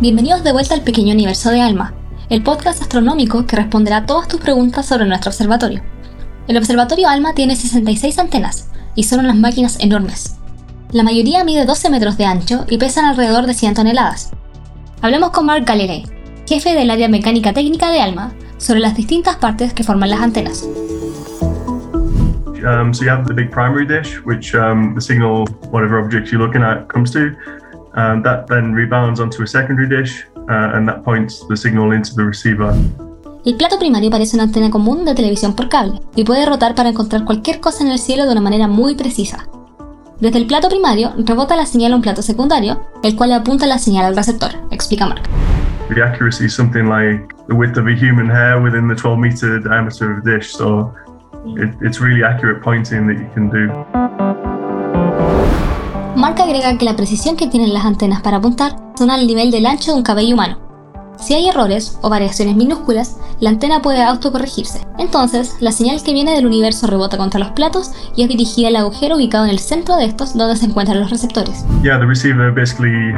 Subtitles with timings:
[0.00, 1.92] Bienvenidos de vuelta al pequeño universo de Alma,
[2.28, 5.82] el podcast astronómico que responderá a todas tus preguntas sobre nuestro observatorio.
[6.46, 10.36] El observatorio Alma tiene 66 antenas y son unas máquinas enormes.
[10.92, 14.30] La mayoría mide 12 metros de ancho y pesan alrededor de 100 toneladas.
[15.02, 16.02] Hablemos con Mark Gallagher,
[16.46, 20.64] jefe del área mecánica técnica de Alma, sobre las distintas partes que forman las antenas.
[22.64, 26.44] Um, so you have the big primary dish, which um, the signal, whatever object you're
[26.44, 27.34] looking at, comes to.
[27.98, 32.14] Um, that then rebounds onto a secondary dish, uh, and that points the signal into
[32.14, 32.72] the receiver.
[33.44, 36.90] El plato primario parece una antena común de televisión por cable y puede rotar para
[36.90, 39.48] encontrar cualquier cosa en el cielo de una manera muy precisa.
[40.20, 43.78] Desde el plato primario rebota la señal a un plato secundario, el cual apunta la
[43.78, 45.22] señal al receptor, explica Mark.
[45.92, 49.58] The accuracy is something like the width of a human hair within the 12 meter
[49.58, 50.94] diameter of the dish, so
[51.56, 54.47] it, it's really accurate pointing that you can do.
[56.18, 59.66] Mark agrega que la precisión que tienen las antenas para apuntar son al nivel del
[59.66, 60.58] ancho de un cabello humano.
[61.16, 64.84] Si hay errores o variaciones minúsculas, la antena puede autocorregirse.
[64.98, 68.74] Entonces, la señal que viene del universo rebota contra los platos y es dirigida al
[68.74, 71.64] agujero ubicado en el centro de estos donde se encuentran los receptores.
[71.84, 73.14] Yeah, the receiver basically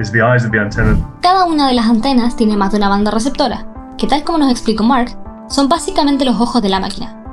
[0.00, 0.96] is the eyes of the antenna.
[1.20, 3.66] Cada una de las antenas tiene más de una banda receptora,
[3.98, 5.14] que tal como nos explicó Mark,
[5.50, 7.23] son básicamente los ojos de la máquina.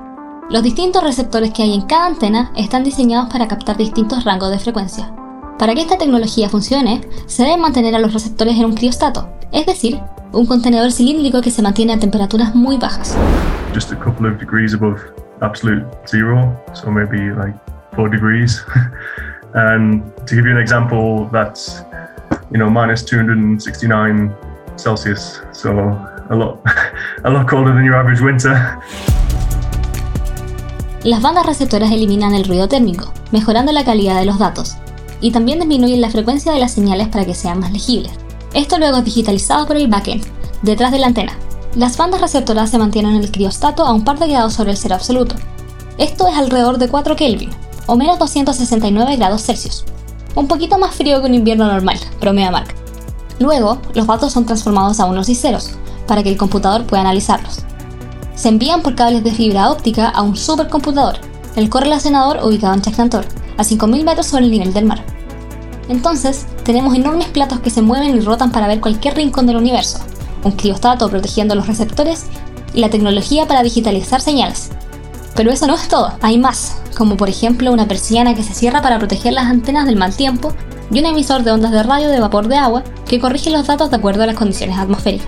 [0.51, 4.59] Los distintos receptores que hay en cada antena están diseñados para captar distintos rangos de
[4.59, 5.09] frecuencia.
[5.57, 9.65] Para que esta tecnología funcione, se debe mantener a los receptores en un criostato, es
[9.65, 10.01] decir,
[10.33, 13.15] un contenedor cilíndrico que se mantiene a temperaturas muy bajas.
[13.73, 14.99] Just a couple of degrees above
[15.39, 17.57] absolute zero, so maybe like
[17.95, 18.61] 4 degrees.
[19.53, 21.85] and to give you an example, that's
[22.51, 24.35] you know minus 269
[24.75, 25.71] Celsius, so
[26.29, 26.59] a lot,
[27.23, 28.77] a lot colder than your average winter.
[31.03, 34.75] Las bandas receptoras eliminan el ruido térmico, mejorando la calidad de los datos,
[35.19, 38.11] y también disminuyen la frecuencia de las señales para que sean más legibles.
[38.53, 40.23] Esto luego es digitalizado por el backend,
[40.61, 41.33] detrás de la antena.
[41.75, 44.77] Las bandas receptoras se mantienen en el criostato a un par de grados sobre el
[44.77, 45.35] cero absoluto.
[45.97, 47.49] Esto es alrededor de 4 Kelvin,
[47.87, 49.85] o menos 269 grados Celsius.
[50.35, 52.75] Un poquito más frío que un invierno normal, bromea Mark.
[53.39, 55.71] Luego, los datos son transformados a unos y ceros,
[56.05, 57.63] para que el computador pueda analizarlos.
[58.41, 61.19] Se envían por cables de fibra óptica a un supercomputador,
[61.55, 63.23] el correlacionador ubicado en Chajnantor,
[63.55, 65.05] a 5.000 metros sobre el nivel del mar.
[65.89, 69.99] Entonces, tenemos enormes platos que se mueven y rotan para ver cualquier rincón del universo,
[70.43, 72.25] un criostato protegiendo los receptores
[72.73, 74.71] y la tecnología para digitalizar señales.
[75.35, 78.81] Pero eso no es todo, hay más, como por ejemplo una persiana que se cierra
[78.81, 80.51] para proteger las antenas del mal tiempo
[80.89, 83.91] y un emisor de ondas de radio de vapor de agua que corrige los datos
[83.91, 85.27] de acuerdo a las condiciones atmosféricas.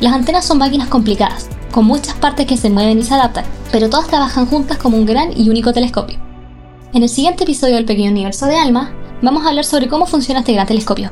[0.00, 3.90] Las antenas son máquinas complicadas, con muchas partes que se mueven y se adaptan, pero
[3.90, 6.18] todas trabajan juntas como un gran y único telescopio.
[6.94, 8.92] En el siguiente episodio del Pequeño Universo de Alma,
[9.22, 11.10] vamos a hablar sobre cómo funciona este gran telescopio.